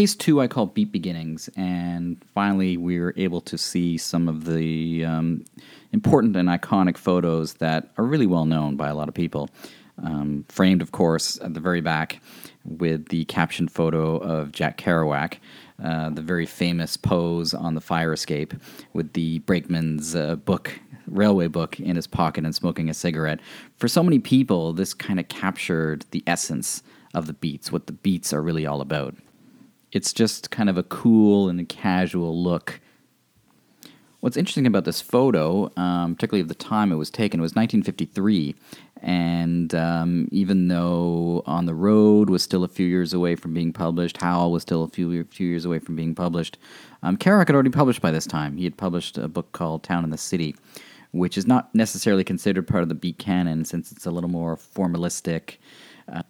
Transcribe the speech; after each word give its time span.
case 0.00 0.14
two 0.14 0.40
I 0.40 0.48
call 0.48 0.64
Beat 0.64 0.92
Beginnings, 0.92 1.50
and 1.56 2.16
finally 2.34 2.78
we 2.78 2.98
were 2.98 3.12
able 3.18 3.42
to 3.42 3.58
see 3.58 3.98
some 3.98 4.28
of 4.28 4.46
the 4.46 5.04
um, 5.04 5.44
important 5.92 6.34
and 6.36 6.48
iconic 6.48 6.96
photos 6.96 7.52
that 7.54 7.90
are 7.98 8.04
really 8.04 8.24
well 8.24 8.46
known 8.46 8.76
by 8.76 8.88
a 8.88 8.94
lot 8.94 9.08
of 9.08 9.14
people. 9.14 9.50
Um, 10.02 10.46
framed, 10.48 10.80
of 10.80 10.90
course, 10.90 11.38
at 11.42 11.52
the 11.52 11.60
very 11.60 11.82
back 11.82 12.22
with 12.64 13.08
the 13.08 13.26
caption 13.26 13.68
photo 13.68 14.16
of 14.16 14.52
Jack 14.52 14.78
Kerouac, 14.78 15.34
uh, 15.84 16.08
the 16.08 16.22
very 16.22 16.46
famous 16.46 16.96
pose 16.96 17.52
on 17.52 17.74
the 17.74 17.82
fire 17.82 18.14
escape 18.14 18.54
with 18.94 19.12
the 19.12 19.40
brakeman's 19.40 20.16
uh, 20.16 20.36
book, 20.36 20.80
railway 21.08 21.46
book, 21.46 21.78
in 21.78 21.96
his 21.96 22.06
pocket 22.06 22.46
and 22.46 22.54
smoking 22.54 22.88
a 22.88 22.94
cigarette. 22.94 23.40
For 23.76 23.86
so 23.86 24.02
many 24.02 24.18
people, 24.18 24.72
this 24.72 24.94
kind 24.94 25.20
of 25.20 25.28
captured 25.28 26.06
the 26.10 26.24
essence 26.26 26.82
of 27.12 27.26
the 27.26 27.34
beats, 27.34 27.70
what 27.70 27.86
the 27.86 27.92
beats 27.92 28.32
are 28.32 28.40
really 28.40 28.64
all 28.64 28.80
about. 28.80 29.14
It's 29.92 30.12
just 30.12 30.50
kind 30.50 30.68
of 30.68 30.76
a 30.76 30.82
cool 30.82 31.48
and 31.48 31.60
a 31.60 31.64
casual 31.64 32.40
look. 32.42 32.80
What's 34.20 34.36
interesting 34.36 34.66
about 34.66 34.84
this 34.84 35.00
photo, 35.00 35.72
um, 35.78 36.14
particularly 36.14 36.42
of 36.42 36.48
the 36.48 36.54
time 36.54 36.92
it 36.92 36.96
was 36.96 37.10
taken, 37.10 37.40
was 37.40 37.52
1953, 37.52 38.54
and 39.02 39.74
um, 39.74 40.28
even 40.30 40.68
though 40.68 41.42
On 41.46 41.64
the 41.64 41.74
Road 41.74 42.28
was 42.28 42.42
still 42.42 42.62
a 42.62 42.68
few 42.68 42.86
years 42.86 43.14
away 43.14 43.34
from 43.34 43.54
being 43.54 43.72
published, 43.72 44.18
Howl 44.18 44.52
was 44.52 44.60
still 44.62 44.84
a 44.84 44.88
few, 44.88 45.24
few 45.24 45.48
years 45.48 45.64
away 45.64 45.78
from 45.78 45.96
being 45.96 46.14
published, 46.14 46.58
um, 47.02 47.16
Kerouac 47.16 47.46
had 47.46 47.54
already 47.54 47.70
published 47.70 48.02
by 48.02 48.10
this 48.10 48.26
time. 48.26 48.56
He 48.56 48.64
had 48.64 48.76
published 48.76 49.16
a 49.16 49.28
book 49.28 49.52
called 49.52 49.82
Town 49.82 50.04
and 50.04 50.12
the 50.12 50.18
City, 50.18 50.54
which 51.12 51.38
is 51.38 51.46
not 51.46 51.74
necessarily 51.74 52.24
considered 52.24 52.68
part 52.68 52.82
of 52.82 52.88
the 52.88 52.94
beat 52.94 53.18
canon 53.18 53.64
since 53.64 53.90
it's 53.90 54.06
a 54.06 54.10
little 54.10 54.30
more 54.30 54.56
formalistic, 54.56 55.56
uh, 56.12 56.22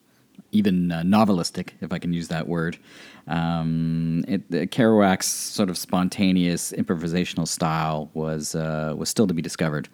even 0.52 0.92
uh, 0.92 1.02
novelistic, 1.02 1.70
if 1.80 1.92
I 1.92 1.98
can 1.98 2.12
use 2.12 2.28
that 2.28 2.48
word. 2.48 2.78
Um, 3.26 4.24
it, 4.26 4.42
uh, 4.50 4.66
Kerouac's 4.66 5.26
sort 5.26 5.70
of 5.70 5.78
spontaneous 5.78 6.72
improvisational 6.72 7.46
style 7.46 8.10
was 8.14 8.54
uh, 8.54 8.94
was 8.96 9.08
still 9.08 9.26
to 9.26 9.34
be 9.34 9.42
discovered. 9.42 9.88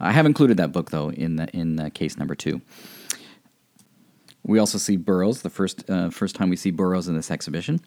I 0.00 0.12
have 0.12 0.26
included 0.26 0.56
that 0.58 0.72
book 0.72 0.90
though 0.90 1.10
in 1.10 1.36
the, 1.36 1.48
in 1.48 1.76
the 1.76 1.90
case 1.90 2.16
number 2.16 2.34
two. 2.34 2.60
We 4.44 4.58
also 4.58 4.78
see 4.78 4.96
Burroughs, 4.96 5.42
the 5.42 5.50
first 5.50 5.88
uh, 5.90 6.08
first 6.08 6.34
time 6.34 6.48
we 6.48 6.56
see 6.56 6.70
Burroughs 6.70 7.08
in 7.08 7.14
this 7.14 7.30
exhibition, 7.30 7.80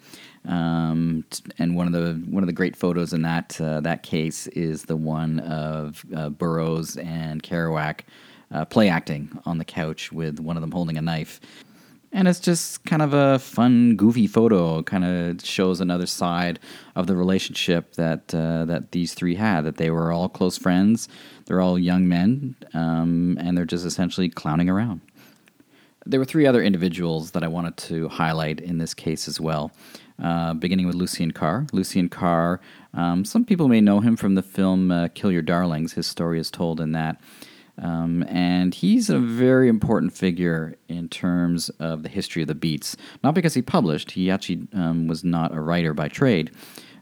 um, 0.45 1.25
and 1.57 1.75
one 1.75 1.87
of 1.87 1.93
the 1.93 2.13
one 2.29 2.43
of 2.43 2.47
the 2.47 2.53
great 2.53 2.75
photos 2.75 3.13
in 3.13 3.23
that 3.23 3.59
uh, 3.59 3.79
that 3.79 4.03
case 4.03 4.45
is 4.47 4.83
the 4.83 4.95
one 4.95 5.39
of 5.39 6.05
uh, 6.15 6.29
Burroughs 6.29 6.97
and 6.97 7.41
Kerouac 7.41 8.01
play 8.69 8.89
acting 8.89 9.31
on 9.45 9.57
the 9.57 9.65
couch 9.65 10.11
with 10.11 10.39
one 10.39 10.57
of 10.57 10.61
them 10.61 10.71
holding 10.71 10.97
a 10.97 11.01
knife. 11.01 11.39
And 12.13 12.27
it's 12.27 12.41
just 12.41 12.83
kind 12.83 13.01
of 13.01 13.13
a 13.13 13.39
fun, 13.39 13.95
goofy 13.95 14.27
photo. 14.27 14.83
Kind 14.83 15.05
of 15.05 15.45
shows 15.45 15.79
another 15.79 16.05
side 16.05 16.59
of 16.95 17.07
the 17.07 17.15
relationship 17.15 17.93
that 17.93 18.35
uh, 18.35 18.65
that 18.65 18.91
these 18.91 19.13
three 19.13 19.35
had. 19.35 19.61
That 19.61 19.77
they 19.77 19.89
were 19.89 20.11
all 20.11 20.27
close 20.27 20.57
friends. 20.57 21.07
They're 21.45 21.61
all 21.61 21.79
young 21.79 22.07
men, 22.07 22.55
um, 22.73 23.37
and 23.39 23.57
they're 23.57 23.65
just 23.65 23.85
essentially 23.85 24.29
clowning 24.29 24.69
around. 24.69 25.01
There 26.05 26.19
were 26.19 26.25
three 26.25 26.47
other 26.47 26.63
individuals 26.63 27.31
that 27.31 27.43
I 27.43 27.47
wanted 27.47 27.77
to 27.77 28.09
highlight 28.09 28.59
in 28.59 28.77
this 28.79 28.93
case 28.93 29.27
as 29.27 29.39
well. 29.39 29.71
Uh, 30.21 30.53
beginning 30.53 30.87
with 30.87 30.95
Lucien 30.95 31.31
Carr. 31.31 31.65
Lucien 31.71 32.09
Carr. 32.09 32.59
Um, 32.93 33.23
some 33.25 33.45
people 33.45 33.67
may 33.67 33.81
know 33.81 34.01
him 34.01 34.15
from 34.15 34.35
the 34.35 34.43
film 34.43 34.91
uh, 34.91 35.07
Kill 35.13 35.31
Your 35.31 35.41
Darlings. 35.41 35.93
His 35.93 36.07
story 36.07 36.39
is 36.39 36.51
told 36.51 36.79
in 36.81 36.91
that. 36.91 37.21
Um, 37.77 38.23
and 38.27 38.73
he's 38.73 39.09
a 39.09 39.19
very 39.19 39.67
important 39.67 40.13
figure 40.13 40.75
in 40.87 41.09
terms 41.09 41.69
of 41.79 42.03
the 42.03 42.09
history 42.09 42.41
of 42.41 42.47
the 42.47 42.55
beats. 42.55 42.95
Not 43.23 43.33
because 43.33 43.53
he 43.53 43.61
published, 43.61 44.11
he 44.11 44.29
actually 44.29 44.67
um, 44.73 45.07
was 45.07 45.23
not 45.23 45.53
a 45.53 45.59
writer 45.59 45.93
by 45.93 46.07
trade, 46.07 46.51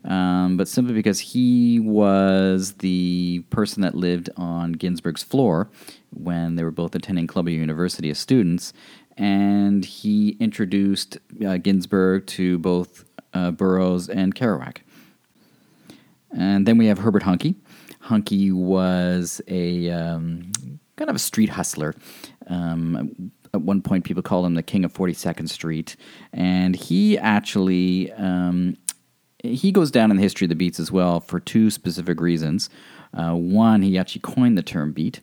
um, 0.05 0.57
but 0.57 0.67
simply 0.67 0.93
because 0.93 1.19
he 1.19 1.79
was 1.79 2.73
the 2.73 3.43
person 3.49 3.81
that 3.81 3.95
lived 3.95 4.29
on 4.37 4.73
Ginsberg's 4.73 5.23
floor 5.23 5.69
when 6.11 6.55
they 6.55 6.63
were 6.63 6.71
both 6.71 6.95
attending 6.95 7.27
Columbia 7.27 7.57
University 7.57 8.09
as 8.09 8.19
students. 8.19 8.73
And 9.17 9.83
he 9.83 10.37
introduced 10.39 11.17
uh, 11.45 11.57
Ginsberg 11.57 12.25
to 12.27 12.57
both 12.59 13.03
uh, 13.33 13.51
Burroughs 13.51 14.07
and 14.07 14.33
Kerouac. 14.33 14.77
And 16.31 16.65
then 16.65 16.77
we 16.77 16.87
have 16.87 16.99
Herbert 16.99 17.23
Huncke. 17.23 17.55
Huncke 18.03 18.53
was 18.53 19.41
a 19.47 19.89
um, 19.89 20.51
kind 20.95 21.09
of 21.09 21.15
a 21.15 21.19
street 21.19 21.49
hustler. 21.49 21.95
Um, 22.47 23.31
at 23.53 23.61
one 23.61 23.81
point, 23.81 24.05
people 24.05 24.21
called 24.21 24.45
him 24.45 24.53
the 24.53 24.63
king 24.63 24.85
of 24.85 24.93
42nd 24.93 25.49
Street, 25.49 25.95
and 26.31 26.75
he 26.75 27.17
actually 27.17 28.11
um, 28.13 28.77
he 29.43 29.71
goes 29.71 29.91
down 29.91 30.11
in 30.11 30.17
the 30.17 30.23
history 30.23 30.45
of 30.45 30.49
the 30.49 30.55
beats 30.55 30.79
as 30.79 30.91
well 30.91 31.19
for 31.19 31.39
two 31.39 31.69
specific 31.69 32.19
reasons. 32.19 32.69
Uh, 33.13 33.33
one, 33.33 33.81
he 33.81 33.97
actually 33.97 34.21
coined 34.21 34.57
the 34.57 34.63
term 34.63 34.91
beat. 34.91 35.19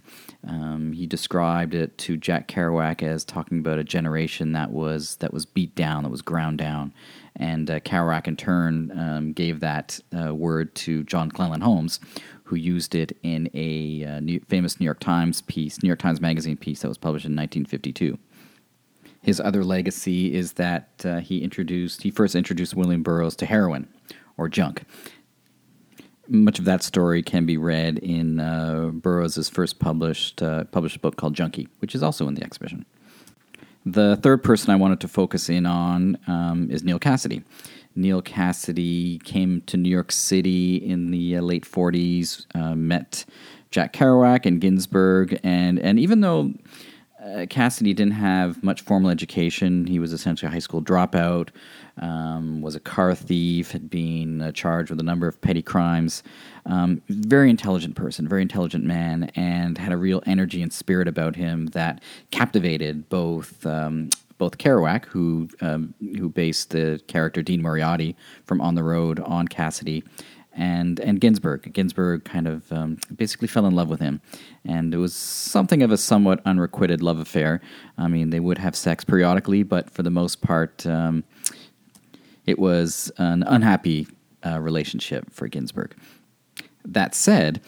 Um, 0.46 0.92
he 0.92 1.06
described 1.06 1.74
it 1.74 1.96
to 1.98 2.16
Jack 2.16 2.48
Kerouac 2.48 3.02
as 3.02 3.24
talking 3.24 3.58
about 3.58 3.78
a 3.78 3.84
generation 3.84 4.52
that 4.52 4.70
was 4.70 5.16
that 5.16 5.32
was 5.32 5.44
beat 5.44 5.74
down, 5.74 6.02
that 6.02 6.08
was 6.08 6.22
ground 6.22 6.58
down, 6.58 6.92
and 7.36 7.70
uh, 7.70 7.80
Kerouac 7.80 8.26
in 8.26 8.36
turn 8.36 8.92
um, 8.98 9.32
gave 9.32 9.60
that 9.60 10.00
uh, 10.16 10.34
word 10.34 10.74
to 10.76 11.04
John 11.04 11.30
Clellon 11.30 11.62
Holmes, 11.62 12.00
who 12.44 12.56
used 12.56 12.94
it 12.94 13.16
in 13.22 13.50
a 13.54 14.04
uh, 14.04 14.20
new, 14.20 14.40
famous 14.48 14.80
New 14.80 14.84
York 14.84 15.00
Times 15.00 15.42
piece, 15.42 15.82
New 15.82 15.88
York 15.88 16.00
Times 16.00 16.20
Magazine 16.20 16.56
piece 16.56 16.82
that 16.82 16.88
was 16.88 16.98
published 16.98 17.26
in 17.26 17.36
1952. 17.36 18.18
His 19.26 19.40
other 19.40 19.64
legacy 19.64 20.32
is 20.32 20.52
that 20.52 20.88
uh, 21.04 21.18
he 21.18 21.42
introduced 21.42 22.04
he 22.04 22.12
first 22.12 22.36
introduced 22.36 22.76
William 22.76 23.02
Burroughs 23.02 23.34
to 23.38 23.44
heroin 23.44 23.88
or 24.36 24.48
junk. 24.48 24.84
Much 26.28 26.60
of 26.60 26.64
that 26.64 26.84
story 26.84 27.24
can 27.24 27.44
be 27.44 27.56
read 27.56 27.98
in 27.98 28.38
uh, 28.38 28.92
Burroughs' 28.92 29.48
first 29.48 29.80
published 29.80 30.40
uh, 30.42 30.62
published 30.66 31.02
book 31.02 31.16
called 31.16 31.34
Junkie, 31.34 31.66
which 31.80 31.92
is 31.92 32.04
also 32.04 32.28
in 32.28 32.34
the 32.34 32.44
exhibition. 32.44 32.86
The 33.84 34.14
third 34.22 34.44
person 34.44 34.70
I 34.70 34.76
wanted 34.76 35.00
to 35.00 35.08
focus 35.08 35.48
in 35.48 35.66
on 35.66 36.18
um, 36.28 36.70
is 36.70 36.84
Neal 36.84 37.00
Cassady. 37.00 37.42
Neal 37.96 38.22
Cassady 38.22 39.20
came 39.24 39.60
to 39.62 39.76
New 39.76 39.90
York 39.90 40.12
City 40.12 40.76
in 40.76 41.10
the 41.10 41.38
uh, 41.38 41.40
late 41.42 41.64
40s, 41.64 42.46
uh, 42.54 42.76
met 42.76 43.24
Jack 43.72 43.92
Kerouac 43.92 44.46
and 44.46 44.60
Ginsberg, 44.60 45.40
and, 45.42 45.80
and 45.80 45.98
even 45.98 46.20
though 46.20 46.52
uh, 47.26 47.46
Cassady 47.46 47.94
didn't 47.94 48.12
have 48.12 48.62
much 48.62 48.82
formal 48.82 49.10
education, 49.10 49.86
he 49.86 49.98
was 49.98 50.12
essentially 50.12 50.48
a 50.48 50.52
high 50.52 50.60
school 50.60 50.80
dropout, 50.80 51.48
um, 52.00 52.60
was 52.60 52.76
a 52.76 52.80
car 52.80 53.14
thief, 53.14 53.72
had 53.72 53.90
been 53.90 54.40
uh, 54.40 54.52
charged 54.52 54.90
with 54.90 55.00
a 55.00 55.02
number 55.02 55.26
of 55.26 55.40
petty 55.40 55.62
crimes. 55.62 56.22
Um, 56.66 57.02
very 57.08 57.50
intelligent 57.50 57.96
person, 57.96 58.28
very 58.28 58.42
intelligent 58.42 58.84
man, 58.84 59.30
and 59.34 59.76
had 59.76 59.92
a 59.92 59.96
real 59.96 60.22
energy 60.26 60.62
and 60.62 60.72
spirit 60.72 61.08
about 61.08 61.34
him 61.34 61.66
that 61.66 62.00
captivated 62.30 63.08
both 63.08 63.64
um, 63.66 64.10
both 64.38 64.58
Kerouac, 64.58 65.06
who 65.06 65.48
um, 65.60 65.94
who 66.18 66.28
based 66.28 66.70
the 66.70 67.00
character 67.08 67.42
Dean 67.42 67.62
Moriarty 67.62 68.14
from 68.44 68.60
On 68.60 68.74
the 68.74 68.82
Road 68.82 69.18
on 69.20 69.48
Cassady, 69.48 70.04
and 70.56 70.98
and 71.00 71.20
Ginsberg. 71.20 71.72
Ginsberg 71.72 72.24
kind 72.24 72.48
of 72.48 72.72
um, 72.72 72.98
basically 73.14 73.48
fell 73.48 73.66
in 73.66 73.74
love 73.74 73.88
with 73.88 74.00
him, 74.00 74.20
and 74.64 74.92
it 74.94 74.98
was 74.98 75.14
something 75.14 75.82
of 75.82 75.90
a 75.92 75.96
somewhat 75.96 76.40
unrequited 76.44 77.02
love 77.02 77.18
affair. 77.18 77.60
I 77.98 78.08
mean, 78.08 78.30
they 78.30 78.40
would 78.40 78.58
have 78.58 78.74
sex 78.74 79.04
periodically, 79.04 79.62
but 79.62 79.90
for 79.90 80.02
the 80.02 80.10
most 80.10 80.40
part, 80.40 80.86
um, 80.86 81.24
it 82.46 82.58
was 82.58 83.12
an 83.18 83.42
unhappy 83.42 84.08
uh, 84.44 84.60
relationship 84.60 85.30
for 85.30 85.46
Ginsberg. 85.48 85.94
That 86.84 87.14
said, 87.14 87.60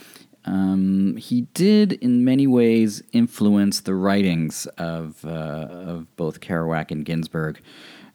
um, 0.44 1.16
he 1.16 1.42
did, 1.52 1.92
in 1.94 2.24
many 2.24 2.46
ways, 2.46 3.02
influence 3.12 3.80
the 3.80 3.94
writings 3.94 4.66
of, 4.78 5.24
uh, 5.24 5.28
of 5.28 6.16
both 6.16 6.40
Kerouac 6.40 6.90
and 6.90 7.04
Ginsberg. 7.04 7.60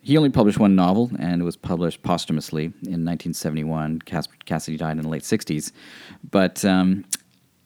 He 0.04 0.18
only 0.18 0.30
published 0.30 0.60
one 0.60 0.76
novel, 0.76 1.10
and 1.18 1.42
it 1.42 1.46
was 1.46 1.56
published 1.56 2.04
posthumously 2.04 2.66
in 2.66 3.06
1971. 3.06 4.00
Cass- 4.00 4.28
Cassady 4.46 4.78
died 4.78 4.98
in 4.98 5.04
the 5.04 5.08
late 5.08 5.24
60s. 5.24 5.72
But 6.30 6.66
um, 6.66 7.06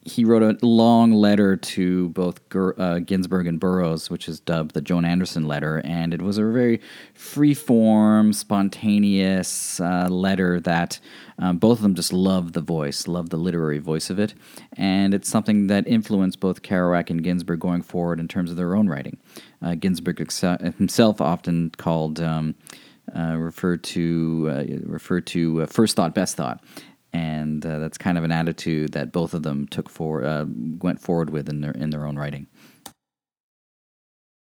he 0.07 0.23
wrote 0.23 0.41
a 0.41 0.65
long 0.65 1.11
letter 1.13 1.57
to 1.57 2.09
both 2.09 2.39
uh, 2.55 2.99
Ginsberg 2.99 3.45
and 3.45 3.59
Burroughs, 3.59 4.09
which 4.09 4.29
is 4.29 4.39
dubbed 4.39 4.73
the 4.73 4.81
Joan 4.81 5.05
Anderson 5.05 5.45
letter, 5.47 5.81
and 5.83 6.13
it 6.13 6.21
was 6.21 6.37
a 6.37 6.43
very 6.45 6.79
free-form, 7.13 8.31
spontaneous 8.31 9.79
uh, 9.79 10.07
letter 10.09 10.59
that 10.61 10.99
um, 11.39 11.57
both 11.57 11.79
of 11.79 11.83
them 11.83 11.93
just 11.95 12.13
loved 12.13 12.53
the 12.53 12.61
voice, 12.61 13.07
loved 13.07 13.31
the 13.31 13.37
literary 13.37 13.79
voice 13.79 14.09
of 14.09 14.17
it, 14.17 14.33
and 14.77 15.13
it's 15.13 15.29
something 15.29 15.67
that 15.67 15.85
influenced 15.87 16.39
both 16.39 16.61
Kerouac 16.61 17.09
and 17.09 17.23
Ginsberg 17.23 17.59
going 17.59 17.81
forward 17.81 18.19
in 18.19 18.27
terms 18.27 18.49
of 18.49 18.55
their 18.55 18.75
own 18.75 18.87
writing. 18.87 19.17
Uh, 19.61 19.75
Ginsberg 19.75 20.19
himself 20.19 21.21
often 21.21 21.71
called. 21.77 22.19
Um, 22.19 22.55
uh, 23.15 23.37
referred 23.37 23.83
to 23.85 24.49
uh, 24.51 24.63
referred 24.85 25.25
to 25.25 25.61
uh, 25.61 25.65
first 25.65 25.95
thought, 25.95 26.13
best 26.13 26.35
thought, 26.35 26.61
and 27.17 27.65
uh, 27.65 27.79
that's 27.79 27.97
kind 27.97 28.17
of 28.17 28.23
an 28.23 28.31
attitude 28.31 28.93
that 28.93 29.11
both 29.11 29.33
of 29.33 29.41
them 29.41 29.67
took 29.67 29.89
for 29.89 30.23
uh, 30.23 30.45
went 30.81 31.01
forward 31.01 31.31
with 31.31 31.49
in 31.49 31.61
their 31.61 31.71
in 31.71 31.89
their 31.89 32.05
own 32.05 32.15
writing. 32.15 32.45